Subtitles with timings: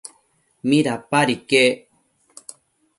[0.69, 1.75] ¿midapad iquec?